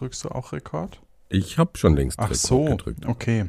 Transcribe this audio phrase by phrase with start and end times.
[0.00, 0.98] Drückst du auch Rekord?
[1.28, 3.04] Ich habe schon längst Ach Rekord so, gedrückt.
[3.06, 3.44] okay.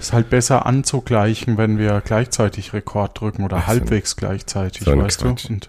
[0.00, 3.66] Ist halt besser anzugleichen, wenn wir gleichzeitig Rekord drücken oder Ach so.
[3.68, 5.44] halbwegs gleichzeitig, So weißt Quatsch.
[5.48, 5.52] du?
[5.52, 5.68] Und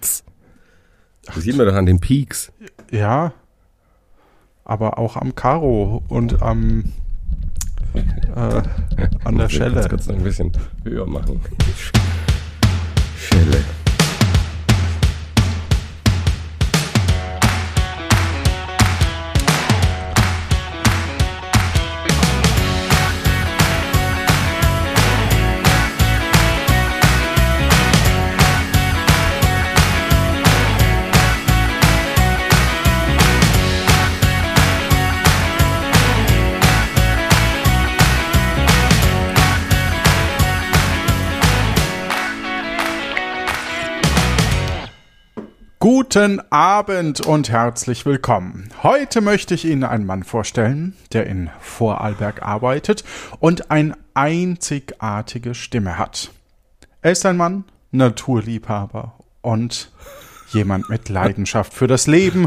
[0.00, 0.24] Das
[1.36, 2.50] sieht man doch an den Peaks.
[2.90, 3.34] ja,
[4.64, 6.94] aber auch am Karo und am
[7.94, 8.62] äh,
[9.24, 9.74] an der Schelle.
[9.74, 10.50] Ganz kurz noch ein bisschen
[10.84, 11.42] höher machen.
[13.18, 13.62] Schelle.
[45.82, 48.68] Guten Abend und herzlich willkommen.
[48.84, 53.02] Heute möchte ich Ihnen einen Mann vorstellen, der in Vorarlberg arbeitet
[53.40, 56.30] und eine einzigartige Stimme hat.
[57.00, 59.90] Er ist ein Mann, Naturliebhaber und
[60.52, 62.46] jemand mit Leidenschaft für das Leben.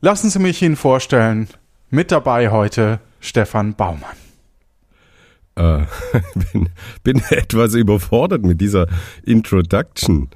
[0.00, 1.46] Lassen Sie mich ihn vorstellen.
[1.90, 4.16] Mit dabei heute Stefan Baumann.
[5.54, 5.84] Äh,
[6.52, 6.70] bin,
[7.04, 8.88] bin etwas überfordert mit dieser
[9.22, 10.28] Introduction.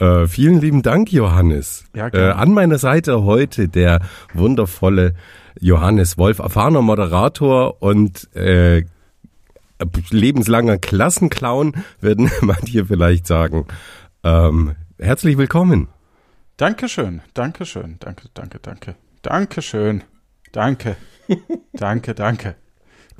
[0.00, 1.84] Äh, vielen lieben Dank, Johannes.
[1.94, 4.00] Ja, äh, an meiner Seite heute der
[4.32, 5.14] wundervolle
[5.60, 8.84] Johannes Wolf, erfahrener Moderator und äh,
[10.10, 13.66] lebenslanger Klassenclown, würden manche vielleicht sagen.
[14.24, 15.88] Ähm, herzlich willkommen.
[16.56, 20.02] Dankeschön, Dankeschön, danke, danke, danke, Dankeschön,
[20.52, 20.96] danke,
[21.74, 22.54] danke, danke.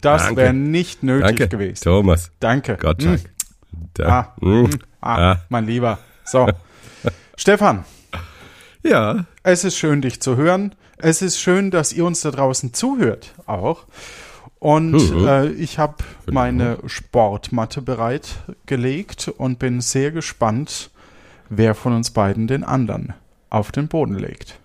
[0.01, 1.85] Das wäre nicht nötig Danke, gewesen.
[1.85, 2.33] Thomas.
[2.41, 2.79] Danke.
[2.79, 3.21] Gottschalk.
[3.21, 4.09] Hm, Da.
[4.09, 4.71] ah, hm,
[5.03, 5.41] ah, Ah.
[5.51, 5.99] mein Lieber.
[6.25, 6.49] So.
[7.37, 7.85] Stefan,
[8.83, 10.75] Ja, es ist schön, dich zu hören.
[10.99, 13.85] Es ist schön, dass ihr uns da draußen zuhört, auch.
[14.59, 15.97] Und äh, ich habe
[16.31, 20.91] meine Sportmatte bereitgelegt und bin sehr gespannt,
[21.49, 23.15] wer von uns beiden den anderen
[23.49, 24.59] auf den Boden legt.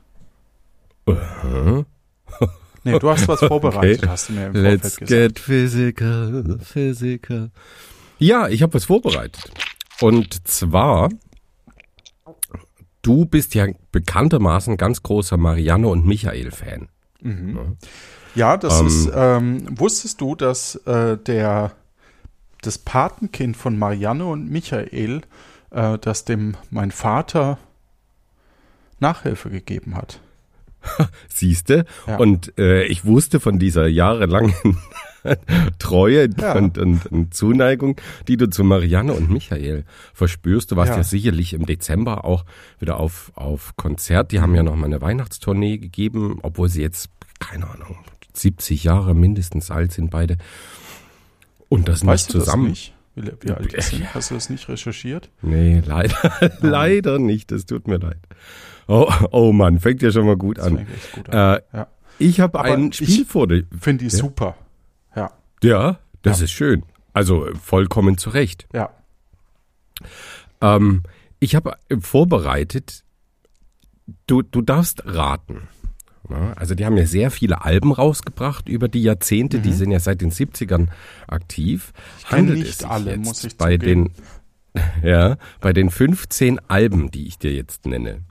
[2.84, 4.09] Nee, du hast was vorbereitet, Okay.
[4.09, 5.09] hast du mir im Let's Vorfeld gesagt.
[5.09, 7.51] get physical, physical.
[8.19, 9.50] Ja, ich habe was vorbereitet.
[10.01, 11.09] Und zwar,
[13.05, 16.89] du bist ja bekanntermaßen ganz großer Marianne und Michael-Fan.
[18.33, 21.71] Ja, das Ähm, ist, ähm, wusstest du, dass äh, der
[22.61, 25.21] das Patenkind von Marianne und Michael,
[25.69, 27.59] äh, dass dem mein Vater
[28.99, 30.19] Nachhilfe gegeben hat?
[31.28, 31.85] Siehste?
[32.07, 32.18] Ja.
[32.18, 34.53] Und äh, ich wusste von dieser jahrelangen
[35.79, 36.53] Treue Ja.
[36.56, 40.72] und, und, und Zuneigung, die du zu Marianne und Michael verspürst.
[40.72, 41.03] Du warst ja, Ja.
[41.03, 42.45] sicherlich im Dezember auch
[42.79, 44.31] wieder auf, auf Konzert.
[44.31, 47.09] Die haben ja noch mal eine Weihnachtstournee gegeben, obwohl sie jetzt,
[47.40, 47.97] keine Ahnung,
[48.34, 50.38] 70 Jahre mindestens alt sind beide.
[51.69, 52.69] Und das Weißt nicht du zusammen.
[52.69, 52.94] das nicht?
[53.16, 54.03] Wie, alt sind?
[54.13, 55.29] Hast du das nicht recherchiert?
[55.41, 56.16] Nee, leider,
[56.62, 57.50] leider nicht.
[57.51, 58.19] Das tut mir leid.
[58.88, 60.85] Oh, oh Mann, fängt ja schon mal gut Das an.
[61.13, 61.57] gut an.
[61.57, 61.88] Äh, Ja.
[62.19, 63.66] ich habe ein ich Spiel vor dir.
[63.79, 64.19] Finde ich Ja.
[64.19, 64.56] super.
[65.16, 65.31] Ja,
[65.63, 66.84] Ja, das ist schön.
[67.13, 68.68] Also vollkommen zu Recht.
[68.74, 68.90] ja.
[70.62, 71.03] Ähm,
[71.40, 73.03] ich habe äh, vorbereitet,
[74.28, 75.68] du, du darfst raten.
[76.29, 80.00] Ja, Also die haben ja sehr viele Alben rausgebracht über die Jahrzehnte, die sind ja
[80.00, 80.88] seit den 70ern
[81.28, 81.94] aktiv.
[81.94, 82.28] Mhm.
[82.29, 84.12] kenn Handelt nicht es sich alle, jetzt muss ich bei zugeben.
[84.74, 88.22] den ja, bei den 15 Alben, die ich dir jetzt nenne,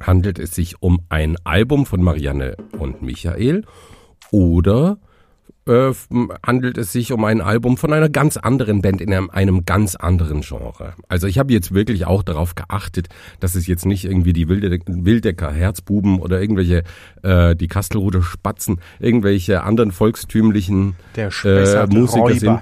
[0.00, 3.64] handelt es sich um ein Album von Marianne und Michael
[4.30, 4.98] oder
[5.66, 5.92] äh,
[6.46, 9.96] handelt es sich um ein Album von einer ganz anderen Band in einem, einem ganz
[9.96, 10.94] anderen Genre.
[11.08, 13.08] Also ich habe jetzt wirklich auch darauf geachtet,
[13.40, 16.84] dass es jetzt nicht irgendwie die Wilde, Wildecker Herzbuben oder irgendwelche,
[17.22, 20.94] äh, die Kastelruder Spatzen, irgendwelche anderen volkstümlichen
[21.44, 22.38] Äh, Musiker Räuber.
[22.38, 22.60] sind-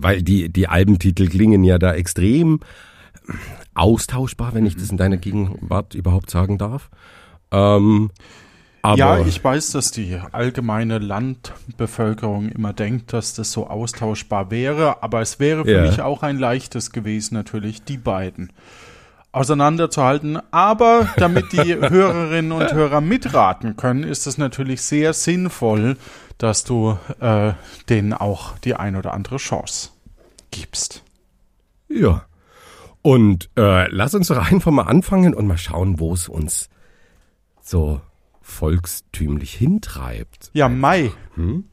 [0.00, 2.60] weil die, die Albentitel klingen ja da extrem
[3.78, 6.90] austauschbar, wenn ich das in deiner Gegenwart überhaupt sagen darf.
[7.50, 8.10] Ähm,
[8.96, 15.20] ja, ich weiß, dass die allgemeine Landbevölkerung immer denkt, dass das so austauschbar wäre, aber
[15.20, 15.82] es wäre für Ja.
[15.82, 18.52] mich auch ein leichtes gewesen, natürlich die beiden
[19.32, 20.38] auseinanderzuhalten.
[20.52, 25.96] Aber damit die Hörerinnen und Hörer mitraten können, ist es natürlich sehr sinnvoll,
[26.38, 27.52] dass du äh,
[27.88, 29.90] denen auch die ein oder andere Chance
[30.50, 31.02] gibst.
[31.88, 32.22] ja.
[33.02, 36.68] Und äh, lass uns doch einfach mal anfangen und mal schauen, wo es uns
[37.62, 38.00] so
[38.40, 40.50] volkstümlich hintreibt.
[40.52, 41.10] Ja, Mai.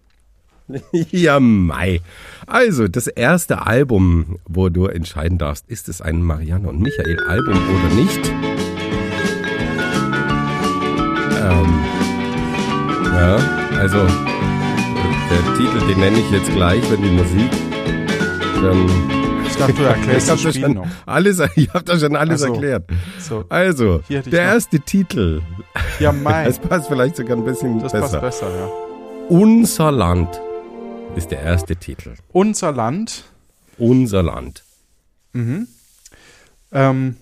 [1.12, 2.02] Ja, Mai.
[2.48, 7.54] Also, das erste Album, wo du entscheiden darfst, ist es ein Marianne und Michael Album
[7.56, 8.18] oder nicht?
[11.38, 11.86] Ähm,
[13.14, 13.36] ja,
[13.78, 13.98] also
[15.30, 17.52] der Titel, den nenne ich jetzt gleich, wenn die Musik
[18.64, 19.15] dann
[19.58, 20.88] Ich dachte, du erklärst das Spiel schon noch.
[21.06, 22.48] alles, ich habe da schon alles so.
[22.54, 22.90] erklärt.
[23.20, 23.46] So.
[23.48, 25.42] Also, der noch- erste Titel,
[26.00, 26.46] Ja, mein.
[26.46, 28.20] das passt vielleicht sogar ein bisschen Das passt besser.
[28.22, 28.70] besser, ja.
[29.30, 30.42] Unser Land
[31.16, 32.16] ist der erste Titel.
[32.34, 33.24] Unser Land.
[33.78, 34.64] Unser Land.
[35.34, 37.16] Ähm,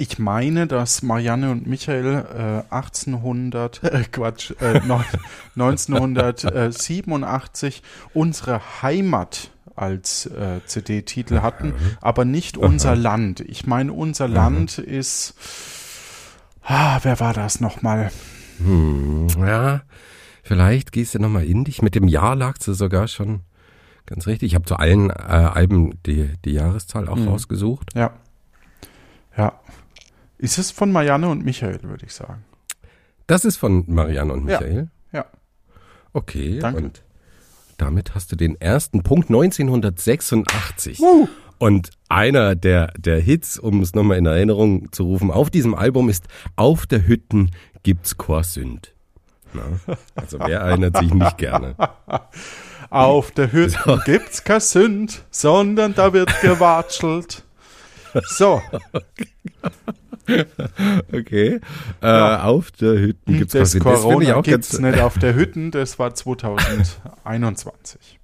[0.00, 5.04] ich meine, dass Marianne und Michael äh, 1800, äh, Quatsch, äh, neun-
[5.56, 7.82] 1987
[8.14, 13.40] unsere Heimat als äh, CD-Titel hatten, aber nicht unser Land.
[13.40, 15.34] Ich meine, unser Land ist,
[16.62, 18.10] ah, wer war das nochmal?
[18.58, 19.82] Hm, ja,
[20.42, 21.82] vielleicht gehst du nochmal in dich.
[21.82, 23.40] Mit dem Jahr lagst du sogar schon
[24.06, 24.48] ganz richtig.
[24.48, 27.28] Ich habe zu allen äh, Alben die, die Jahreszahl auch Mhm.
[27.28, 27.94] rausgesucht.
[27.94, 28.10] Ja.
[29.36, 29.52] Ja.
[30.40, 32.44] Ist es von Marianne und Michael, würde ich sagen.
[33.26, 34.58] Das ist von Marianne und Ja.
[34.60, 34.88] Michael.
[35.12, 35.26] Ja.
[36.12, 36.82] Okay, Danke.
[36.82, 37.02] und
[37.76, 41.00] damit hast du den ersten Punkt 1986.
[41.58, 46.08] Und einer der, der Hits, um es nochmal in Erinnerung zu rufen, auf diesem Album
[46.08, 46.26] ist
[46.56, 47.50] Auf der Hütten
[47.82, 48.94] gibt's Chorsünd.
[49.52, 49.62] Na,
[50.14, 51.74] also wer erinnert sich nicht gerne?
[52.90, 57.44] Auf der Hütte gibt's kein Sünd, sondern da wird gewatschelt.
[58.24, 58.60] So,
[61.12, 61.60] Okay.
[62.02, 63.48] Äh, auf der Hütten das.
[63.52, 68.18] Das finde ich Corona auch gibt's ganz, nicht auf der Hütten, das war 2021.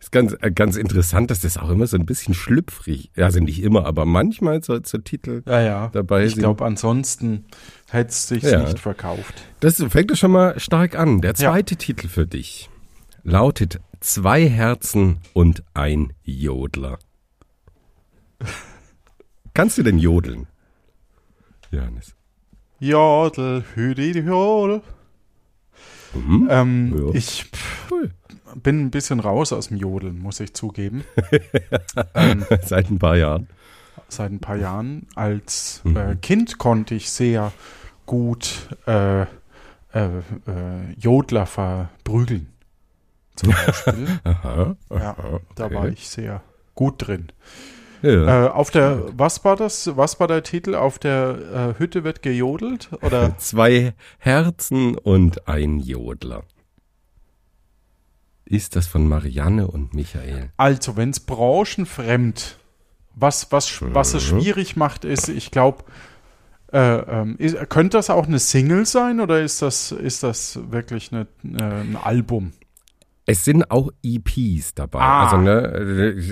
[0.00, 3.62] ist ganz, äh, ganz interessant, dass das auch immer so ein bisschen schlüpfrig, also nicht
[3.62, 5.88] immer, aber manchmal so, so Titel Ja, ja.
[5.92, 6.42] dabei ich sind.
[6.42, 7.46] glaube, ansonsten
[7.90, 8.60] hätte es sich Ja.
[8.62, 9.34] nicht verkauft.
[9.60, 11.20] Das fängt doch schon mal stark an.
[11.20, 12.68] Der zweite Titel für dich
[13.22, 16.98] lautet Zwei Herzen und ein Jodler.
[19.54, 20.46] Kannst du denn jodeln?
[21.74, 22.14] Johannes.
[22.80, 24.82] Jodel, Hüdi, Jodel.
[26.14, 26.48] Mhm.
[26.50, 27.14] Ähm, Ja.
[27.14, 28.10] Ich pff, Cool.
[28.62, 31.04] bin ein bisschen raus aus dem Jodeln, muss ich zugeben.
[32.62, 33.48] Seit ein paar Jahren.
[34.08, 35.06] Seit ein paar Jahren.
[35.14, 35.96] Als Mhm.
[35.96, 37.52] äh, Kind konnte ich sehr
[38.06, 39.26] gut äh, äh,
[39.94, 42.48] äh, Jodler verprügeln.
[43.36, 44.06] Zum Beispiel.
[44.24, 44.76] Aha.
[44.90, 45.74] ja, aha, da okay.
[45.74, 46.42] war ich sehr
[46.74, 47.28] gut drin.
[48.04, 48.46] Ja.
[48.46, 49.96] Äh, auf der, was war das?
[49.96, 50.74] Was war der Titel?
[50.74, 52.90] Auf der äh, Hütte wird gejodelt?
[53.00, 53.36] Oder?
[53.38, 56.42] Zwei Herzen und ein Jodler.
[58.44, 60.50] Ist das von Marianne und Michael?
[60.58, 62.58] Also, wenn es branchenfremd,
[63.14, 64.40] was, was, was es Mhm.
[64.40, 65.84] schwierig macht, ist, ich glaube,
[66.70, 71.10] äh, ähm, ist, könnte das auch eine Single sein oder ist das, ist das wirklich
[71.10, 72.52] eine, äh, ein Album?
[73.24, 74.98] Es sind auch EPs dabei.
[75.00, 75.24] Ah.
[75.24, 75.52] Also ne,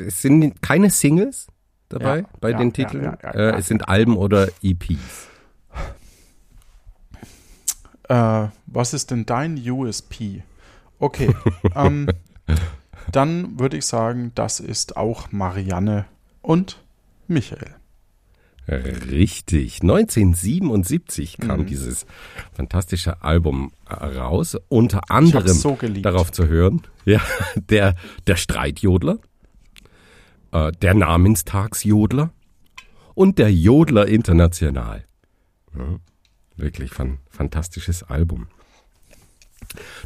[0.07, 1.47] es sind keine Singles
[1.93, 3.05] dabei Ja, bei ja, den Titeln.
[3.05, 3.59] ja, ja, äh, ja.
[3.59, 5.29] Es sind Alben oder EPs.
[8.09, 10.43] Äh, was ist denn dein USP?
[10.99, 11.35] Okay,
[11.77, 12.09] ähm,
[13.11, 16.07] dann würde ich sagen, das ist auch Marianne
[16.41, 16.83] und
[17.29, 17.75] Michael.
[18.69, 19.83] Richtig.
[19.83, 21.67] 1977 kam Mhm.
[21.67, 22.07] dieses
[22.53, 24.57] fantastische Album äh, raus.
[24.69, 27.21] Unter anderem so darauf zu hören, ja,
[27.57, 27.97] der,
[28.29, 29.19] der Streitjodler,
[30.53, 32.31] äh, der Namenstagsjodler
[33.15, 35.05] und der Jodler International.
[35.77, 35.99] Ja,
[36.57, 38.47] wirklich fan fantastisches Album.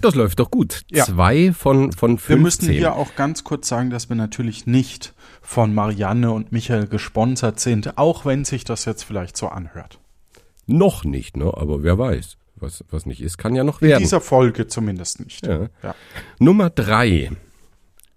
[0.00, 0.84] Das läuft doch gut.
[0.90, 1.04] Ja.
[1.04, 2.28] Zwei von, von 15.
[2.28, 6.86] Wir müssen hier auch ganz kurz sagen, dass wir natürlich nicht von Marianne und Michael
[6.86, 9.98] gesponsert sind, auch wenn sich das jetzt vielleicht so anhört.
[10.66, 11.46] Noch nicht, ne?
[11.46, 12.36] aber wer weiß.
[12.58, 14.02] Was, was nicht ist, kann ja noch In werden.
[14.02, 15.46] dieser Folge zumindest nicht.
[15.46, 15.68] Ja.
[15.82, 15.94] Ja.
[16.38, 17.30] Nummer drei.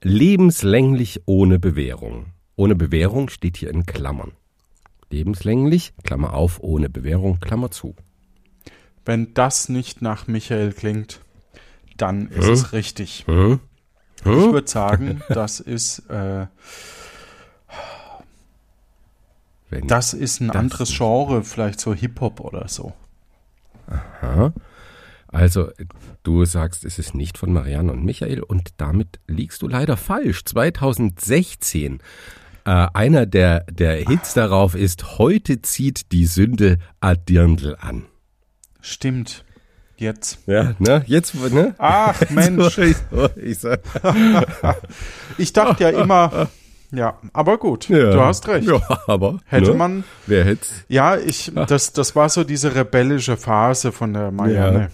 [0.02, 2.28] Lebenslänglich ohne Bewährung.
[2.56, 4.32] Ohne Bewährung steht hier in Klammern.
[5.10, 7.96] Lebenslänglich, Klammer auf, ohne Bewährung, Klammer zu.
[9.06, 11.20] Wenn das nicht nach Michael klingt,
[11.98, 12.54] dann ist Hm?
[12.54, 13.24] es richtig.
[13.28, 13.60] Hm?
[14.20, 16.48] Ich würde sagen, das ist, äh,
[19.70, 20.98] Wenn, das ist ein Das anderes.
[20.98, 22.94] Genre, vielleicht so Hip-Hop oder so.
[23.88, 24.54] Aha.
[25.32, 25.70] Also,
[26.24, 30.44] du sagst, es ist nicht von Marianne und Michael und damit liegst du leider falsch.
[30.46, 32.00] 2016.
[32.66, 38.06] Äh, einer der, der Hits darauf ist, heute zieht die Sünde Adirndl an.
[38.82, 39.44] Stimmt.
[39.98, 40.40] Jetzt.
[40.48, 41.04] Ja, ne?
[41.08, 41.76] Jetzt, ne?
[41.78, 42.96] Ach Mensch, ich,
[43.58, 43.70] so,
[45.38, 46.48] ich dachte ja immer,
[46.92, 48.12] ja, aber gut, ja.
[48.12, 48.68] du hast recht.
[48.68, 49.40] Ja, aber.
[49.46, 49.78] Hätte ne?
[49.78, 54.90] man, Wer hätte ja, ich, das, das war so diese rebellische Phase von der Marianne.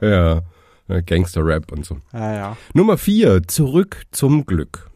[0.00, 0.42] Ja.
[0.88, 1.98] äh, Gangster-Rap und so.
[2.12, 2.56] Ja, ja.
[2.74, 4.88] Nummer vier, zurück zum Glück.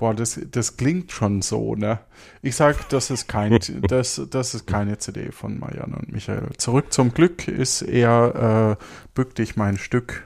[0.00, 1.98] Boah, das, das klingt schon so, ne?
[2.40, 6.48] Ich sag, das ist kein, das, das ist keine CD von Marianne und Michael.
[6.56, 10.24] Zurück zum Glück ist eher äh, Bück dich mein Stück,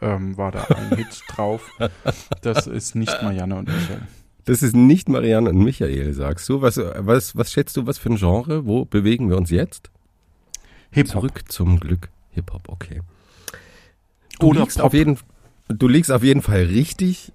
[0.00, 1.68] ähm, war da ein Hit drauf.
[2.42, 4.02] Das ist nicht Marianne und Michael.
[4.44, 6.62] Das ist nicht Marianne und Michael, sagst du.
[6.62, 8.64] Was, was, was schätzt du, was für ein Genre?
[8.64, 9.90] Wo bewegen wir uns jetzt?
[10.92, 11.12] Hip-Hop.
[11.12, 12.10] Zurück zum Glück.
[12.30, 13.00] Hip-Hop, okay.
[14.38, 14.86] Du Oder liegst Pop.
[14.86, 15.18] auf jeden,
[15.68, 17.32] du liegst auf jeden Fall richtig.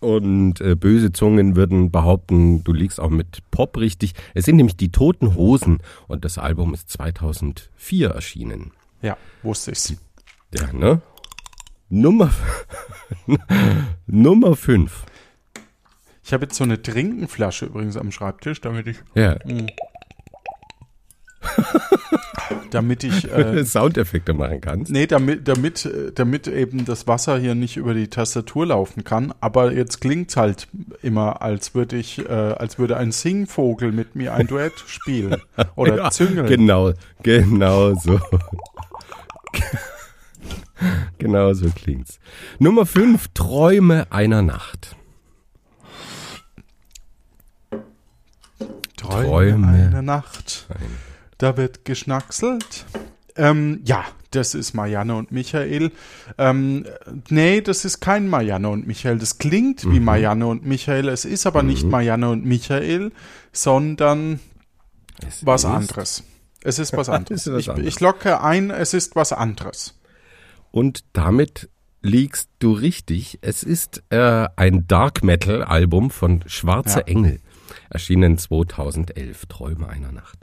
[0.00, 4.14] Und äh, böse Zungen würden behaupten, du liegst auch mit Pop richtig.
[4.34, 5.78] Es sind nämlich die Toten Hosen
[6.08, 8.72] und das Album ist 2004 erschienen.
[9.00, 9.94] Ja, wusste ich's.
[10.58, 11.00] Ja, ne?
[11.88, 12.32] Nummer
[14.06, 15.04] Nummer 5.
[16.24, 19.36] Ich habe jetzt so eine Trinkenflasche übrigens am Schreibtisch, damit ich, Ja,
[22.70, 24.90] damit ich, äh, Soundeffekte machen kannst.
[24.90, 29.32] nee, damit, damit, damit eben das Wasser hier nicht über die Tastatur laufen kann.
[29.40, 30.68] Aber jetzt klingt's halt
[31.02, 35.36] immer, als würde ich, äh, als würde ein Singvogel mit mir ein Duett spielen
[35.76, 36.46] oder Ja, züngeln.
[36.46, 38.20] Genau, genau so.
[41.18, 42.18] genau so klingt's.
[42.58, 44.96] Nummer 5, Träume einer Nacht.
[48.96, 49.66] Träume, Träume.
[49.66, 50.66] eine Nacht.
[51.42, 52.86] Da wird geschnackselt.
[53.34, 55.90] Ähm, ja, das ist Marianne und Michael.
[56.38, 56.86] Ähm,
[57.30, 59.18] nee, das ist kein Marianne und Michael.
[59.18, 61.08] Das klingt wie Marianne und Michael.
[61.08, 63.10] Es ist aber nicht Marianne und Michael,
[63.52, 64.38] sondern
[65.26, 66.22] Es was ist- anderes.
[66.62, 67.46] Es ist was anderes.
[67.48, 67.88] ist was ich, anderes.
[67.88, 69.98] ich locke ein, es ist was anderes.
[70.70, 71.68] Und damit
[72.02, 73.40] liegst du richtig.
[73.42, 77.06] Es ist äh, ein Dark Metal Album von Schwarze Ja.
[77.06, 77.40] Engel,
[77.90, 80.38] erschienen 2011, Träume einer Nacht.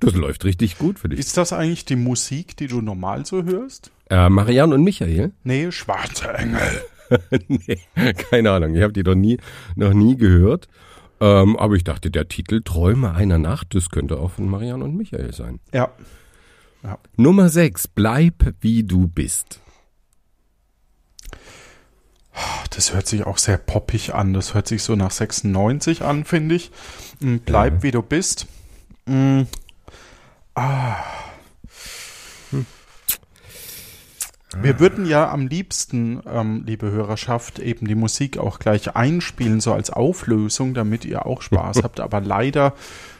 [0.00, 1.18] Das läuft richtig gut für dich.
[1.18, 3.90] Ist das eigentlich die Musik, die du normal so hörst?
[4.10, 5.32] Äh, Marianne und Michael?
[5.44, 6.60] Nee, schwarze Engel.
[7.48, 7.78] nee,
[8.30, 8.74] keine Ahnung.
[8.74, 9.38] Ich habe die noch nie,
[9.74, 10.68] noch nie gehört.
[11.20, 14.96] Ähm, aber ich dachte, der Titel Träume einer Nacht, das könnte auch von Marianne und
[14.96, 15.60] Michael sein.
[15.72, 15.90] Ja.
[17.16, 19.60] Nummer 6, Bleib wie du bist.
[22.70, 24.34] Das hört sich auch sehr poppig an.
[24.34, 26.70] Das hört sich so nach 96 an, finde ich.
[27.20, 28.46] Mm, Bleib wie du bist.
[29.06, 29.42] Mm.
[30.56, 31.04] Ah.
[34.62, 39.74] Wir würden ja am liebsten, ähm, liebe Hörerschaft, eben die Musik auch gleich einspielen, so
[39.74, 42.00] als Auflösung, damit ihr auch Spaß habt.
[42.00, 42.74] Aber leider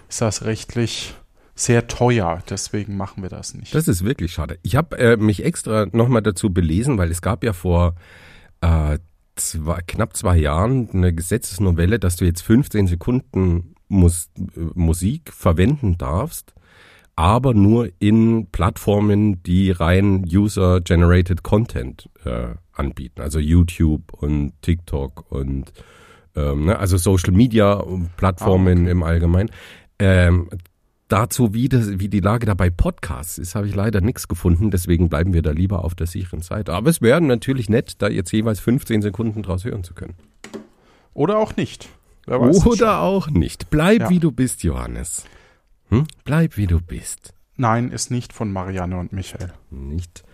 [0.09, 1.15] ist das rechtlich
[1.55, 2.43] sehr teuer.
[2.49, 3.75] Deswegen machen wir das nicht.
[3.75, 4.59] Das ist wirklich schade.
[4.63, 7.97] Ich habe äh, mich extra nochmal dazu belesen, weil es gab ja vor
[8.63, 8.99] äh,
[9.35, 15.99] zwei, knapp zwei Jahren eine Gesetzesnovelle, dass du jetzt 15 Sekunden Mus äh, Musik verwenden
[15.99, 16.55] darfst,
[17.17, 25.73] aber nur in Plattformen, die rein User-Generated Content äh, anbieten, also YouTube und TikTok und
[26.37, 27.83] ähm, ne, also Social Media
[28.19, 28.91] Plattformen Ah, okay.
[28.91, 29.51] im Allgemeinen.
[29.99, 30.51] Ähm,
[31.09, 34.71] dazu, wie, das, wie die Lage da bei Podcasts ist, habe ich leider nichts gefunden.
[34.71, 36.75] Deswegen bleiben wir da lieber auf der sicheren Seite.
[36.75, 40.15] Aber es wäre natürlich nett, da jetzt jeweils 15 Sekunden draus hören zu können.
[41.15, 41.89] Oder auch nicht.
[42.27, 43.71] Oder auch nicht.
[43.71, 44.11] Bleib Ja.
[44.11, 45.25] wie du bist, Johannes.
[45.91, 46.07] Hm?
[46.25, 47.33] Bleib wie du bist.
[47.57, 49.53] Nein, ist nicht von Marianne und Michael.
[49.71, 50.25] Nicht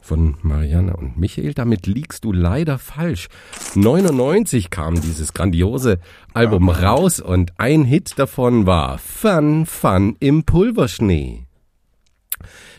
[0.00, 1.54] von Marianne und Michael.
[1.54, 3.28] Damit liegst du leider falsch.
[3.74, 5.98] 99 kam dieses grandiose
[6.34, 11.46] Album raus und ein Hit davon war Fun Fun im Pulverschnee.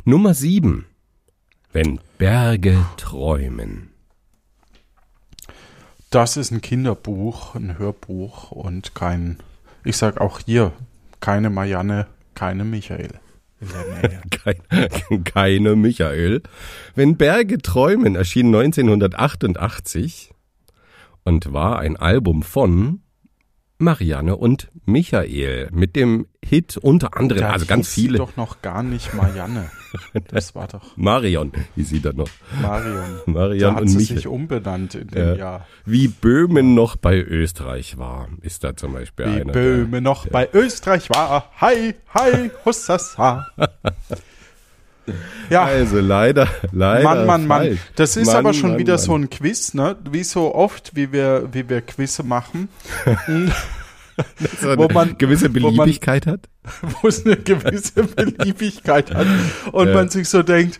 [0.03, 0.85] Nummer 7.
[1.71, 3.89] Wenn Berge träumen.
[6.09, 9.37] Das ist ein Kinderbuch, ein Hörbuch und kein,
[9.83, 10.71] ich sag auch hier,
[11.19, 13.19] keine Marianne, keine Michael.
[14.29, 16.41] Kein, keine Michael.
[16.95, 20.31] Wenn Berge träumen erschien 1988
[21.23, 23.02] und war ein Album von
[23.83, 28.17] Marianne und Michael mit dem Hit unter anderem, Da also ganz hieß sie viele.
[28.17, 29.69] doch noch gar nicht Marianne.
[30.29, 32.27] Das war doch Marion, wie sie da noch.
[32.61, 33.19] Marion.
[33.27, 34.17] Marion da hat und sie Michael.
[34.17, 35.35] sich umbenannt in dem Ja.
[35.35, 35.67] Jahr.
[35.85, 39.53] Wie Böhmen noch bei Österreich war, ist da zum Beispiel Wie einer.
[39.53, 41.51] Böhme noch bei Österreich war.
[41.61, 43.47] Hi, hi, hussasa.
[45.49, 47.03] Ja, Also leider, leider.
[47.03, 47.79] Mann, Mann, Mann.
[47.95, 49.01] Das ist Mann, aber schon Mann, wieder Mann.
[49.03, 49.95] so ein Quiz, ne?
[50.09, 52.69] Wie so oft, wie wir, wie wir Quizze machen,
[53.27, 56.41] wo eine man- gewisse wo man- Beliebigkeit hat.
[57.01, 59.27] wo es eine gewisse Beliebigkeit hat
[59.71, 59.93] und Ja.
[59.93, 60.79] man sich so denkt,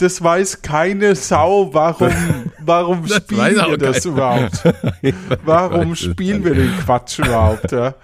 [0.00, 1.72] das weiß keine Sau.
[1.72, 2.12] Warum,
[2.60, 4.14] warum spielen wir das keiner.
[4.14, 4.62] überhaupt?
[5.44, 7.72] Warum spielen wir den Quatsch überhaupt?
[7.72, 7.94] Ja,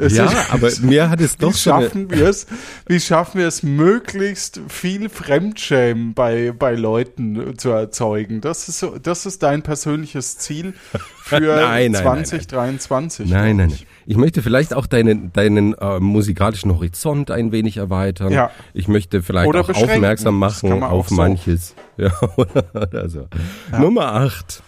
[0.00, 2.46] Ja, ist- aber mir hat es wie doch eine, schaffen wir es?
[2.86, 8.40] Wie schaffen wir es, möglichst viel Fremdschämen bei, bei Leuten zu erzeugen?
[8.40, 10.74] Das ist so, das ist dein persönliches Ziel
[11.22, 12.02] für Nein, nein, nein, nein.
[12.02, 13.28] 2023.
[13.30, 13.78] Nein, nein, nein.
[14.08, 18.32] Ich möchte vielleicht auch deinen, deinen äh, musikalischen Horizont ein wenig erweitern.
[18.32, 18.50] Ja.
[18.72, 21.14] Ich möchte vielleicht Oder auch aufmerksam machen man auf so.
[21.16, 21.74] manches.
[21.98, 23.26] Ja, oder, oder so.
[23.72, 24.62] Nummer 8.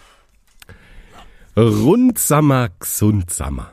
[1.55, 3.71] Rundsammer, gesundsammer.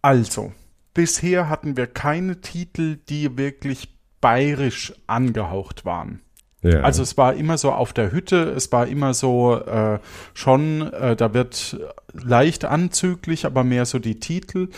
[0.00, 0.54] Also,
[0.94, 6.22] bisher hatten wir keine Titel, die wirklich bayerisch angehaucht waren.
[6.64, 6.80] Ja.
[6.80, 9.98] Also es war immer so auf der Hütte, es war immer so äh,
[10.32, 11.78] schon, äh, da wird
[12.12, 14.70] leicht anzüglich, aber mehr so die Titel.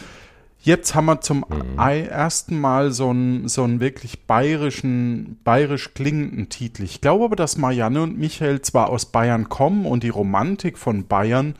[0.59, 6.49] Jetzt haben wir zum ei- ersten Mal so einen so einen wirklich bayerischen, bayerisch klingenden
[6.49, 6.83] Titel.
[6.83, 11.07] Ich glaube aber, dass Marianne und Michael zwar aus Bayern kommen und die Romantik von
[11.07, 11.55] Bayern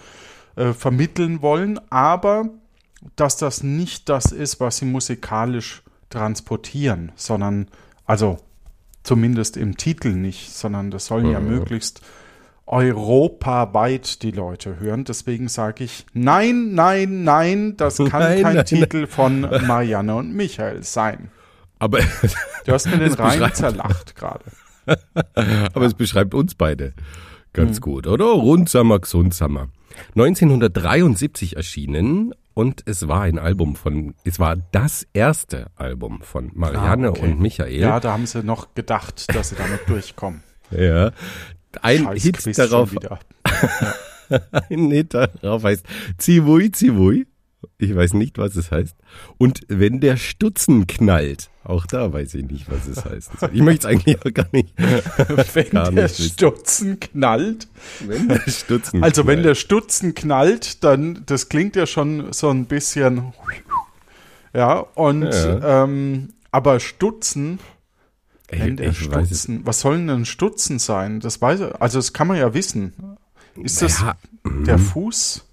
[0.57, 2.49] äh, vermitteln wollen, aber
[3.15, 7.69] dass das nicht das ist, was sie musikalisch transportieren, sondern,
[8.07, 8.39] also
[9.07, 12.01] zumindest im Titel nicht, sondern das sollen ja möglichst
[12.67, 15.05] europaweit die Leute hören.
[15.05, 20.35] Deswegen sage ich, nein, nein, nein, das kann Nein, kein nein, Titel von Marianne und
[20.35, 21.31] Michael sein.
[21.79, 22.01] aber,
[22.65, 24.45] Du hast mir den Reim zerlacht gerade.
[25.75, 27.53] aber es beschreibt uns beide Mhm.
[27.53, 28.27] ganz gut, oder?
[28.27, 29.69] Rundsammer, gesundsammer.
[30.15, 37.09] 1973 erschienen und es war ein Album von, es war das erste Album von Marianne
[37.09, 37.21] Ah, okay.
[37.21, 37.79] und Michael.
[37.79, 40.43] Ja, da haben sie noch gedacht, dass sie damit durchkommen.
[40.71, 41.11] Ja.
[41.83, 42.95] Ein Scheiß Hit Quiz darauf,
[44.71, 45.85] ein Hit darauf heißt
[46.17, 47.27] Zivui Zivui.
[47.79, 48.97] Ich weiß nicht, was es heißt.
[49.37, 53.31] Und wenn der Stutzen knallt, auch da weiß ich nicht, was es heißt.
[53.53, 54.73] Ich möchte es eigentlich auch gar nicht.
[55.55, 56.31] Wenn Gar der nicht wissen.
[56.33, 57.69] Stutzen knallt,
[58.07, 59.45] Wenn der Stutzen Also wenn knallt.
[59.47, 63.33] der Stutzen knallt, dann das klingt ja schon so ein bisschen
[64.55, 65.85] ja und Ja.
[65.85, 67.59] Ähm, aber Stutzen,
[68.49, 68.93] Ey, wenn der.
[68.95, 71.21] Stutzen, was soll denn ein Stutzen sein?
[71.21, 72.95] Das weiß also das kann man ja wissen.
[73.63, 74.17] Ist das Ja,
[74.67, 75.46] der Fuß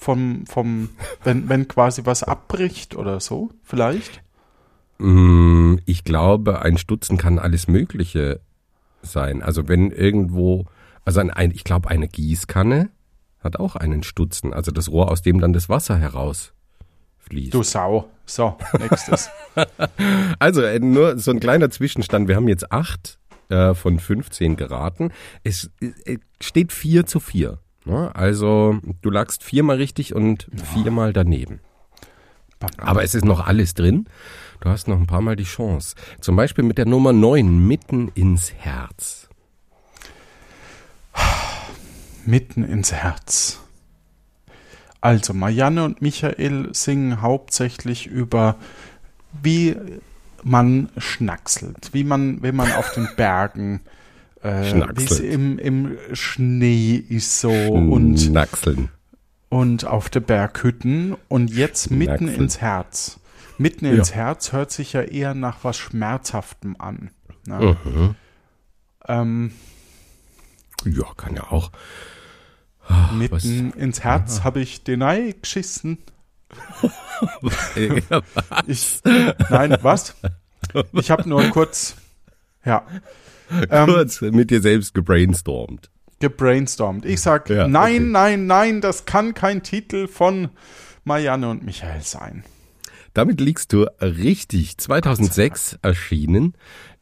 [0.00, 0.88] vom vom
[1.22, 4.22] wenn wenn quasi was abbricht oder so vielleicht?
[4.98, 8.40] Mm, Ich glaube, ein Stutzen kann alles Mögliche
[9.02, 9.42] sein.
[9.42, 10.66] Also wenn irgendwo,
[11.04, 12.90] also ein, ein, ich glaube, eine Gießkanne
[13.40, 17.54] hat auch einen Stutzen, also das Rohr, aus dem dann das Wasser herausfließt.
[17.54, 18.10] Du Sau.
[18.26, 19.28] So, nächstes.
[20.38, 22.28] Also äh, nur so ein kleiner Zwischenstand.
[22.28, 25.10] Wir haben jetzt acht äh, von 15 geraten.
[25.42, 27.58] Es äh, steht vier zu vier.
[27.84, 28.14] Ne?
[28.14, 31.60] Also du lagst viermal richtig und viermal daneben.
[32.76, 34.06] Aber es ist noch alles drin.
[34.60, 35.96] Du hast noch ein paar Mal die Chance.
[36.20, 39.28] Zum Beispiel mit der Nummer 9, mitten ins Herz.
[42.26, 43.60] mitten ins Herz.
[45.00, 48.56] Also, Marianne und Michael singen hauptsächlich über,
[49.42, 49.74] wie
[50.42, 53.80] man schnackselt, wie man, wenn man auf den Bergen,
[54.42, 58.30] äh, wie es im, im Schnee ist so und,
[59.48, 63.20] und auf der Berghütten und jetzt mitten ins Herz.
[63.58, 63.92] Mitten Ja.
[63.92, 67.10] ins Herz hört sich ja eher nach was Schmerzhaftem an.
[67.46, 67.76] Ne?
[67.84, 68.14] Mhm.
[69.08, 69.52] Ähm,
[70.84, 71.70] Ja, kann ja auch.
[72.88, 75.98] Ah, was- mitten ins Herz habe ich den Ei geschissen.
[78.66, 79.00] Ich,
[79.50, 80.14] nein, was?
[80.92, 81.96] Ich habe nur kurz,
[82.64, 82.82] ja,
[83.70, 85.90] ähm, Kurz mit dir selbst gebrainstormt.
[86.20, 87.04] gebrainstormt.
[87.04, 88.00] Ich sag, Ja, nein, okay.
[88.10, 90.48] nein, nein, das kann kein Titel von
[91.04, 92.44] Marianne und Michael sein.
[93.14, 94.78] Damit liegst du richtig.
[94.78, 96.54] 2006 erschienen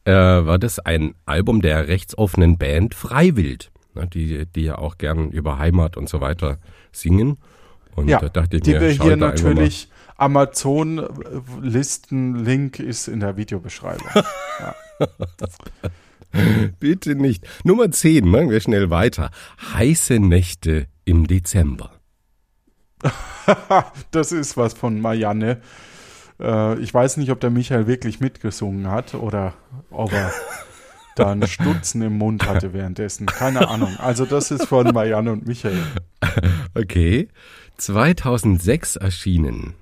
[0.05, 5.29] äh, war das ein Album der rechtsoffenen Band Freiwild, ne, die, die ja auch gern
[5.29, 6.57] über Heimat und so weiter
[6.91, 7.37] singen.
[7.95, 14.07] Und Ja, da dachte ich die mir, wir hier natürlich, Amazon-Listen-Link ist in der Videobeschreibung.
[14.59, 14.73] mal,
[16.79, 17.45] bitte nicht.
[17.63, 19.31] Nummer 10, machen wir schnell weiter.
[19.73, 21.91] Heiße Nächte im Dezember.
[24.11, 25.61] das ist was von Marianne.
[26.39, 29.53] Äh, ich weiß nicht, ob der Michael wirklich mitgesungen hat oder
[29.89, 30.31] ob er
[31.15, 33.25] da einen Stutzen im Mund hatte währenddessen.
[33.25, 33.95] Keine Ahnung.
[33.97, 35.83] Also das ist von Marianne und Michael.
[36.75, 37.29] Okay.
[37.77, 39.73] 2006 erschienen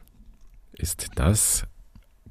[0.73, 1.65] ist das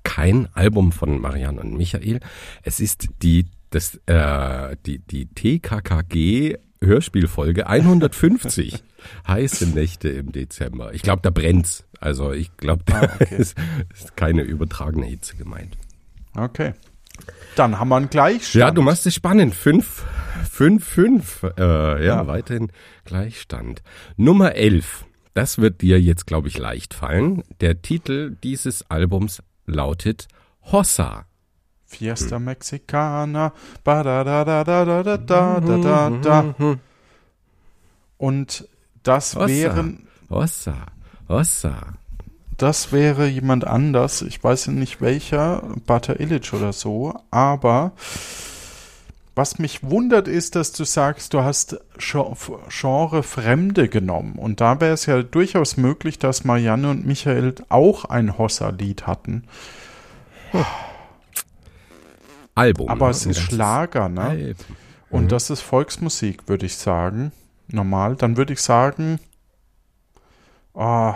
[0.04, 2.20] kein Album von Marianne und Michael.
[2.62, 8.82] Es ist die, das, äh, die, die TKKG Hörspielfolge 150.
[9.28, 10.92] Heiße Nächte im Dezember.
[10.94, 11.84] Ich glaube, da brennt's.
[12.00, 13.36] Also ich glaube, da Ah, okay.
[13.36, 13.56] ist,
[13.94, 15.76] ist keine übertragene Hitze gemeint.
[16.34, 16.74] Okay.
[17.54, 18.54] Dann haben wir einen Gleichstand.
[18.60, 19.54] Ja, du machst es spannend.
[19.54, 20.04] Fünf,
[20.50, 21.42] fünf, fünf.
[21.56, 22.26] Äh, ja, Ja.
[22.26, 22.70] weiterhin
[23.04, 23.82] Gleichstand.
[24.16, 25.06] Nummer elf.
[25.32, 27.42] Das wird dir jetzt, glaube ich, leicht fallen.
[27.60, 30.28] Der Titel dieses Albums lautet
[30.72, 31.26] Hossa.
[31.86, 33.52] Fiesta Mexicana.
[33.84, 36.10] Ba da da da da da da da da da
[36.54, 36.76] da.
[38.18, 38.68] Und
[39.02, 39.46] das Hossa.
[39.48, 40.74] wären, Hossa.
[41.28, 41.76] Hossa.
[42.56, 44.22] das wäre jemand anders.
[44.22, 47.14] Ich weiß nicht welcher, Bata Illich oder so.
[47.30, 47.92] Aber
[49.34, 52.34] was mich wundert ist, dass du sagst, du hast Gen-
[52.70, 54.36] Genre Fremde genommen.
[54.36, 59.44] Und da wäre es ja durchaus möglich, dass Marianne und Michael auch ein Hossa-Lied hatten.
[62.56, 62.88] Album.
[62.88, 63.10] Aber ne?
[63.12, 64.20] es ist Schlager, ne?
[64.22, 64.54] Album.
[65.10, 67.32] Und das ist Volksmusik, würde ich sagen.
[67.68, 68.16] Normal.
[68.16, 69.20] Dann würde ich sagen,
[70.74, 71.14] ah,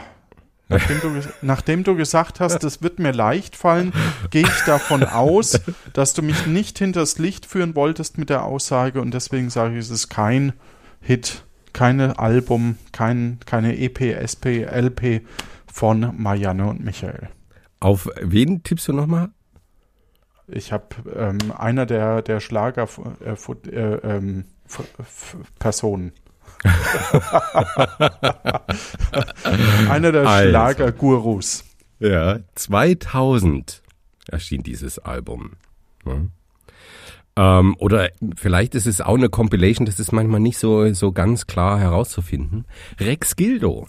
[0.69, 3.93] nachdem, du, nachdem du gesagt hast, das wird mir leicht fallen,
[4.31, 5.61] gehe ich davon aus,
[5.93, 9.81] dass du mich nicht hinters Licht führen wolltest mit der Aussage und deswegen sage ich,
[9.81, 10.53] es ist kein
[11.01, 15.27] Hit, keine Album, kein, keine EP, SP, LP
[15.73, 17.29] von Marianne und Michael.
[17.81, 19.31] Auf wen tippst du nochmal?
[20.53, 22.89] Ich habe ähm, einer der, der Schlager
[23.25, 23.35] äh,
[23.71, 24.45] äh, ähm,
[25.59, 26.13] Personen.
[29.89, 30.49] einer der Also.
[30.49, 31.65] Schlagergurus.
[31.99, 33.83] Ja, 2000
[34.29, 35.53] erschien dieses Album.
[36.07, 36.21] Ja.
[37.37, 41.47] Ähm, oder vielleicht ist es auch eine Compilation, das ist manchmal nicht so, so ganz
[41.47, 42.67] klar herauszufinden.
[42.99, 43.87] Rex Gildo.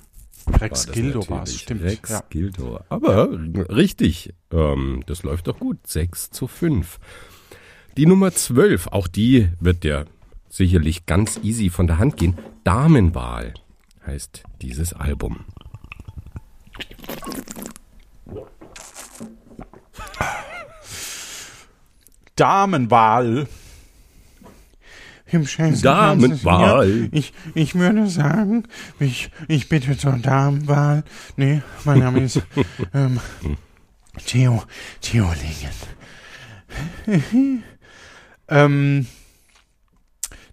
[0.47, 1.83] Rex das Gildo war es, stimmt.
[1.83, 2.23] Rex Ja.
[2.29, 2.79] Gildo.
[2.89, 3.29] Aber
[3.69, 5.85] richtig, ähm, das läuft doch gut.
[5.85, 6.99] 6 zu 5.
[7.97, 10.05] Die Nummer 12, auch die wird dir
[10.49, 12.37] sicherlich ganz easy von der Hand gehen.
[12.63, 13.53] Damenwahl
[14.05, 15.45] heißt dieses Album.
[22.35, 23.47] Damenwahl.
[25.31, 26.89] Im Scheiß- Damenwahl.
[26.89, 28.63] Ja, ich, ich würde sagen,
[28.99, 31.03] ich, ich bitte zur Damenwahl.
[31.37, 32.41] Nee, mein Name ist
[32.93, 33.19] ähm,
[34.25, 34.63] Theo,
[35.01, 35.27] Theo
[37.07, 37.63] Lingen.
[38.49, 39.07] ähm,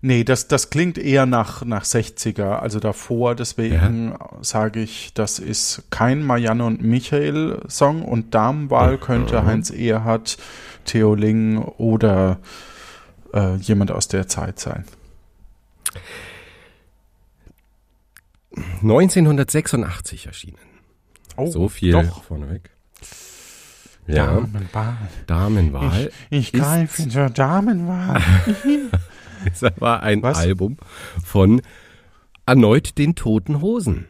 [0.01, 3.35] nee, das, das klingt eher nach, nach 60er, also davor.
[3.35, 10.39] Deswegen sage ich, das ist kein Marianne und Michael Song und Damenwahl könnte Heinz Erhardt,
[10.85, 12.39] Theo Ling oder
[13.33, 14.85] äh, jemand aus der Zeit sein.
[18.83, 20.59] 1986 erschienen.
[21.37, 22.25] Oh, So viel Doch.
[22.25, 22.71] vorneweg.
[24.07, 24.97] Ja, Damenwahl.
[25.27, 26.11] Damenwahl.
[26.31, 28.23] Ich ist- greife zur Damenwahl.
[29.45, 30.37] Das war ein Was?
[30.37, 30.79] Album
[31.25, 31.63] von
[32.45, 34.09] erneut den Toten Hosen.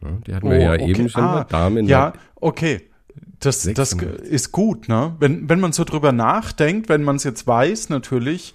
[0.00, 1.42] Ja, die hatten wir ja eben schon mal.
[1.42, 1.86] Damen.
[1.86, 2.88] Oh, Ja, okay.
[3.40, 4.20] Das, das 600.
[4.20, 5.16] ist gut, ne?
[5.18, 8.54] Wenn, wenn man so drüber nachdenkt, wenn man es jetzt weiß, natürlich,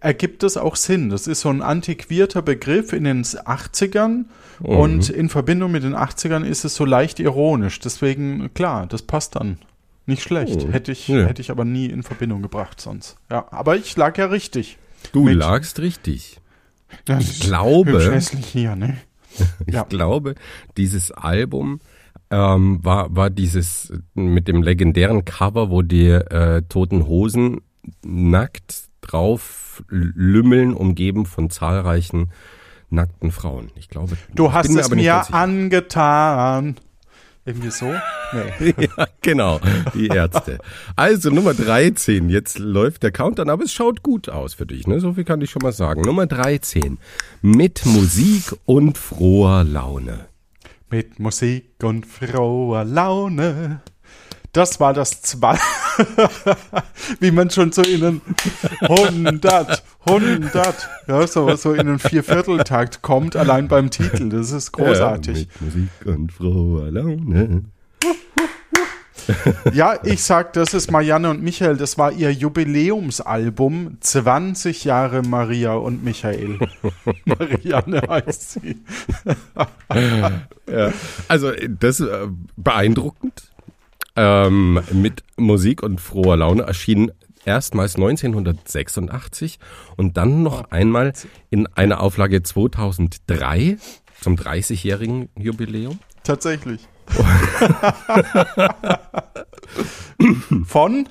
[0.00, 1.08] ergibt das auch Sinn.
[1.10, 4.26] Das ist so ein antiquierter Begriff in den 80ern
[4.60, 4.66] Mhm.
[4.66, 7.78] und in Verbindung mit den 80ern ist es so leicht ironisch.
[7.80, 9.58] Deswegen, klar, das passt dann.
[10.06, 10.64] Nicht schlecht.
[10.66, 10.72] Oh.
[10.72, 11.24] Hätte ich, Ja.
[11.26, 13.16] hätte ich aber nie in Verbindung gebracht sonst.
[13.30, 14.78] Ja, aber ich lag ja richtig.
[15.12, 16.38] Du mit- lagst richtig.
[17.04, 17.98] Das Ich glaube-
[18.52, 18.96] hier, ne?
[19.66, 19.82] Ich Ja.
[19.84, 20.34] glaube,
[20.76, 21.80] dieses Album
[22.30, 27.60] ähm, war, war dieses mit dem legendären Cover, wo die äh, Toten Hosen
[28.04, 32.30] nackt drauf lümmeln, umgeben von zahlreichen
[32.90, 33.70] nackten Frauen.
[33.76, 36.76] Ich glaube, Du hast mir es mir angetan.
[37.44, 37.94] Irgendwie so?
[38.58, 38.74] Nee.
[38.96, 39.60] ja, genau,
[39.94, 40.58] die Ärzte.
[40.96, 44.98] Also Nummer 13, jetzt läuft der Countdown, aber es schaut gut aus für dich, ne?
[44.98, 46.00] So viel kann ich schon mal sagen.
[46.00, 46.98] Nummer 13,
[47.42, 50.26] mit Musik und froher Laune.
[50.90, 53.80] Mit Musik und froher Laune.
[54.52, 55.58] Das war das zwei.
[57.20, 58.20] Wie man schon so in einen
[58.80, 64.28] 100, 100, ja, so, so in einen Viervierteltakt kommt, allein beim Titel.
[64.28, 65.40] Das ist großartig.
[65.40, 67.64] Ja, mit Musik und froher Laune.
[69.72, 71.76] Ja, ich sag, das ist Marianne und Michael.
[71.76, 73.98] Das war ihr Jubiläumsalbum.
[74.00, 76.58] 20 Jahre Maria und Michael.
[77.24, 78.76] Marianne heißt sie.
[80.66, 80.92] Ja.
[81.28, 83.52] Also das äh, beeindruckend.
[84.18, 87.12] Ähm, mit Musik und froher Laune erschien
[87.44, 89.58] erstmals 1986
[89.96, 91.12] und dann noch einmal
[91.50, 93.76] in einer Auflage 2003
[94.20, 95.98] zum 30-jährigen Jubiläum.
[96.24, 96.88] Tatsächlich.
[100.66, 101.08] Von?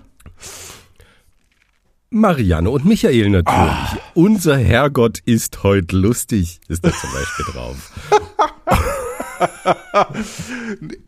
[2.10, 4.02] Marianne und Michael natürlich.
[4.14, 7.92] Unser Herrgott ist heute lustig, ist da zum Beispiel drauf.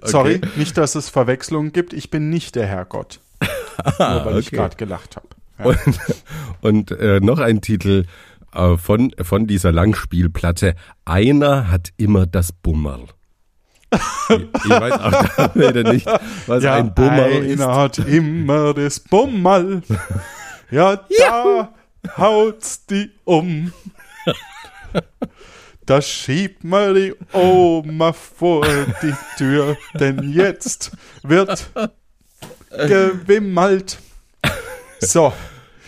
[0.04, 1.93] Sorry, nicht, dass es Verwechslungen gibt.
[1.93, 3.19] Ich bin nicht der Herrgott.
[4.00, 4.58] Nur weil ich okay.
[4.58, 5.28] gerade gelacht habe.
[5.63, 6.00] Und,
[6.62, 8.06] und äh, noch ein Titel
[8.54, 10.76] äh, von, von dieser Langspielplatte.
[11.06, 13.06] Einer hat immer das Bummerl.
[13.91, 16.08] Ich, ich weiß auch da wieder nicht,
[16.47, 17.62] was Ja, ein Bummerl einer ist.
[17.65, 19.82] hat immer das Bummerl.
[20.69, 21.69] Ja, da
[22.17, 23.71] haut's die um.
[25.86, 28.65] Da schiebt man die Oma vor
[29.02, 30.91] die Tür, denn jetzt
[31.23, 31.69] wird
[32.71, 33.97] gewimmelt.
[35.00, 35.32] So.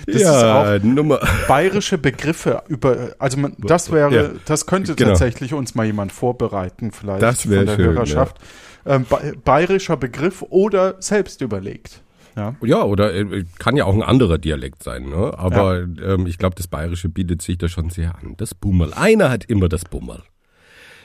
[0.06, 1.20] Das ist auch ja, Nummer.
[1.48, 4.30] bayerische Begriffe über, also man, das wäre, Ja.
[4.46, 5.10] das könnte Genau.
[5.12, 8.38] tatsächlich uns mal jemand vorbereiten, vielleicht Das wär von der schön, Hörerschaft.
[8.86, 12.02] Ähm, ba bayerischer Begriff oder selbst überlegt.
[12.36, 12.56] Ja.
[12.62, 15.34] Ja, oder äh, kann ja auch ein anderer Dialekt sein, ne?
[15.38, 18.36] Aber ähm, ich glaube, das Bayerische bietet sich da schon sehr an.
[18.38, 18.94] Das Bummerl.
[18.94, 20.24] Einer hat immer das Bummerl.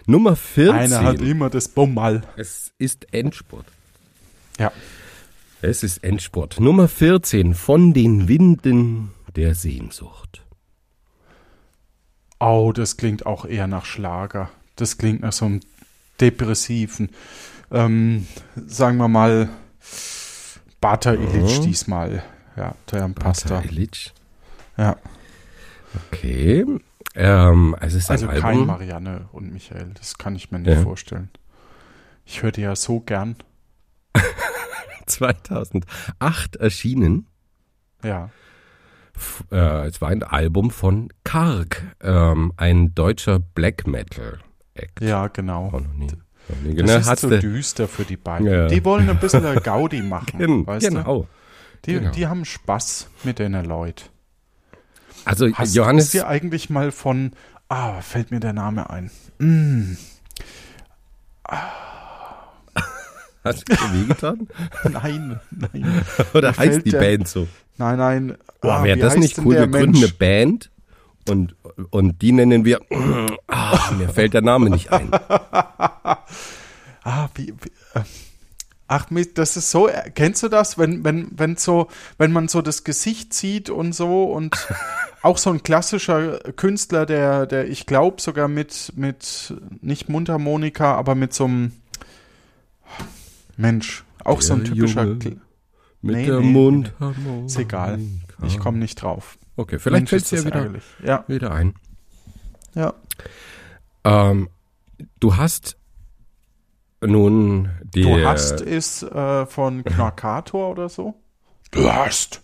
[0.07, 0.75] Nummer 14.
[0.75, 2.23] Einer hat immer das Bummal.
[2.37, 3.65] es ist Endspurt.
[4.61, 4.71] Ja.
[5.65, 6.61] Es ist Endspurt.
[6.61, 7.55] Nummer 14.
[7.55, 10.45] Von den Winden der Sehnsucht.
[12.39, 14.51] Oh, das klingt auch eher nach Schlager.
[14.77, 15.61] Das klingt nach so einem
[16.21, 17.11] depressiven,
[17.71, 18.27] ähm,
[18.67, 19.49] sagen wir mal,
[20.83, 22.23] Bata Illich diesmal.
[22.57, 23.65] Ja, der Pastor.
[23.65, 24.13] Illich.
[24.77, 24.97] Ja.
[26.13, 26.67] Okay.
[27.15, 28.67] Ähm, es ist Also ein kein Album.
[28.67, 30.83] Marianne und Michael, das kann ich mir nicht Ja.
[30.83, 31.31] vorstellen.
[32.27, 33.37] Ich höre die ja so gern.
[35.07, 37.27] 2008 erschienen.
[38.03, 38.31] Ja.
[39.53, 44.41] Äh, es war ein Album von Karg, ähm, ein deutscher Black Metal
[44.75, 45.01] Act.
[45.01, 45.69] Ja, genau.
[45.69, 46.07] Auch noch nie.
[46.49, 46.75] Noch nie.
[46.75, 48.47] Das Genau, ist hat's so düster für die beiden.
[48.49, 48.67] Ja.
[48.67, 50.91] Die wollen ein bisschen Gaudi machen, Gen- weißt du?
[50.91, 51.29] genau.
[51.85, 52.11] Die, genau.
[52.11, 54.09] die haben Spaß mit den Leuten.
[55.25, 57.33] Also Hast Johannes, ist dir eigentlich mal von,
[57.69, 59.11] ah, fällt mir der Name ein.
[59.39, 59.97] Mm,
[63.45, 64.49] hast du dir wehgetan?
[64.91, 66.05] nein, nein.
[66.35, 67.47] Oder Mir heißt die der- Band so?
[67.77, 68.37] Nein, nein.
[68.61, 69.55] Boah, ah, wäre das nicht cool?
[69.57, 70.09] Wir gründen eine?
[70.09, 70.71] Band
[71.29, 71.57] und,
[71.91, 72.81] und die nennen wir,
[73.49, 75.11] ah, mir fällt der Name nicht ein.
[77.07, 78.03] Ah, wie, wie äh,
[78.89, 82.63] ach, das ist so, äh, kennst du das, wenn, wenn, wenn so, wenn man so
[82.63, 84.57] das Gesicht sieht und so und
[85.23, 89.53] auch so ein klassischer Künstler, der, der, ich glaube sogar mit, mit,
[89.83, 91.73] nicht Mundharmonika, aber mit so einem,
[93.57, 95.41] Mensch, auch so ein typischer, Junge Kl-
[96.03, 96.53] Mit Nee, der nee, nee.
[96.53, 97.47] Mundharmonika.
[97.47, 97.99] ist egal.
[98.47, 99.39] Ich komme nicht drauf.
[99.57, 100.85] Okay, vielleicht fällt es ja wieder, ärgerlich.
[101.05, 101.75] Ja, wieder ein.
[102.75, 102.95] ja.
[104.05, 104.51] Ähm,
[105.21, 105.79] du hast
[107.05, 108.03] nun die.
[108.03, 111.15] Du hast ist äh, von Knarkator oder so?
[111.71, 112.43] Du hast.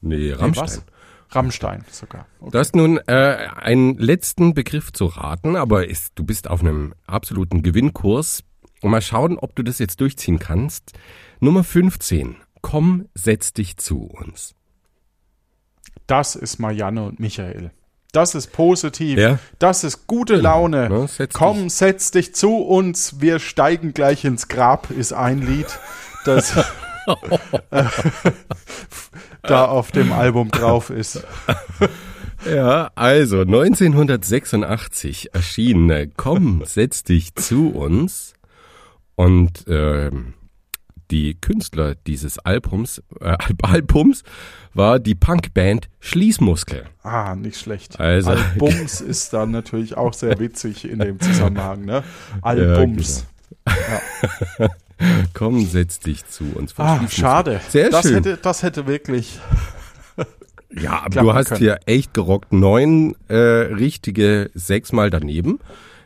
[0.00, 0.64] Nee, Rammstein.
[0.66, 0.82] was?
[1.30, 2.26] Rammstein sogar.
[2.40, 2.50] Okay.
[2.50, 6.94] Du hast nun äh, einen letzten Begriff zu raten, aber ist, du bist auf einem
[7.06, 8.42] absoluten Gewinnkurs.
[8.82, 10.92] Und mal schauen, ob du das jetzt durchziehen kannst.
[11.40, 12.36] Nummer 15.
[12.60, 14.54] Komm, setz dich zu uns.
[16.06, 17.70] Das ist Marianne und Michael.
[18.12, 19.18] Das ist positiv.
[19.18, 19.38] Ja.
[19.58, 20.90] Das ist gute Laune.
[20.90, 23.20] ne, setz Komm, setz dich zu uns.
[23.20, 25.78] Wir steigen gleich ins Grab, ist ein Lied,
[26.26, 26.54] das
[29.42, 31.24] da auf dem Album drauf ist.
[32.44, 38.34] Ja, also 1986 erschien Komm, setz dich zu uns.
[39.14, 40.34] Und ähm,
[41.10, 44.22] die Künstler dieses Albums, äh, Al- Albums
[44.72, 46.84] war die Punkband Schließmuskel.
[47.02, 48.00] Ah, nicht schlecht.
[48.00, 52.02] Also- Albums ist dann natürlich auch sehr witzig in dem Zusammenhang, ne?
[52.42, 53.26] Albums.
[55.34, 56.74] Komm, setz dich zu uns.
[56.78, 57.60] Ah, schade.
[57.68, 58.14] Sehr das schön.
[58.14, 59.38] Hätte, das hätte wirklich.
[60.70, 61.58] ja, aber du hast können.
[61.58, 62.52] hier echt gerockt.
[62.52, 65.58] Neun äh, richtige, sechsmal daneben.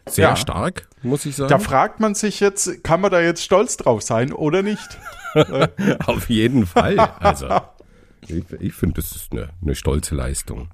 [0.09, 0.37] Sehr Ja.
[0.37, 1.49] stark, muss ich sagen.
[1.49, 4.99] Da fragt man sich jetzt, kann man da jetzt stolz drauf sein oder nicht?
[6.07, 6.99] Auf jeden Fall.
[7.21, 7.49] Also,
[8.27, 10.69] ich, ich finde, das ist eine, eine stolze Leistung.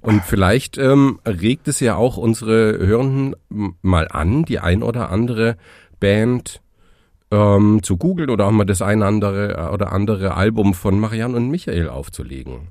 [0.00, 3.36] Und vielleicht ähm, regt es ja auch unsere Hörenden
[3.82, 5.56] mal an, die ein oder andere
[6.00, 6.60] Band
[7.30, 11.36] ähm, zu googeln oder auch mal das ein andere äh, oder andere Album von Marianne
[11.36, 12.68] und Michael aufzulegen.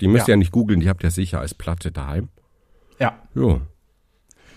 [0.00, 0.34] Die müsst ihr Ja.
[0.34, 2.28] ja nicht googeln, die habt ihr sicher als Platte daheim.
[3.00, 3.14] Ja.
[3.34, 3.60] Ja.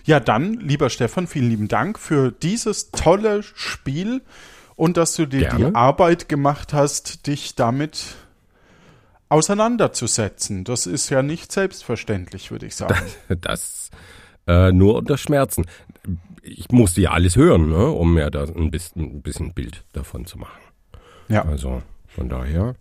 [0.08, 4.22] Ja, dann, lieber Stefan, vielen lieben Dank für dieses tolle Spiel
[4.74, 5.66] und dass du dir Gerne.
[5.66, 8.16] die Arbeit gemacht hast, dich damit
[9.28, 10.64] auseinanderzusetzen.
[10.64, 12.96] Das ist ja nicht selbstverständlich, würde ich sagen.
[13.42, 13.90] Das
[14.46, 15.66] äh, nur unter Schmerzen.
[16.40, 20.24] Ich musste ja alles hören, ne, um mir da ein bisschen, ein bisschen Bild davon
[20.24, 20.58] zu machen.
[21.28, 22.76] Ja, Also von daher.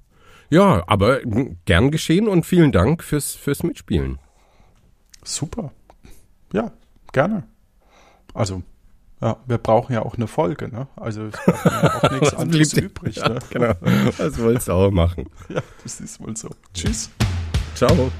[0.49, 4.17] Ja, aber mm, gern geschehen und vielen Dank fürs, fürs Mitspielen.
[5.25, 5.73] super.
[6.53, 6.71] Ja,
[7.13, 7.43] gerne.
[8.33, 8.61] Also,
[9.21, 10.87] Ja, wir brauchen ja auch eine Folge, ne?
[10.95, 13.39] Also es bleibt ja auch nichts anderes übrig, Ja, ne?
[13.49, 13.73] genau.
[14.17, 15.25] Was wolltest du auch machen?
[15.49, 16.49] Ja, das ist wohl so.
[16.73, 17.09] Tschüss.
[17.75, 18.11] Ciao.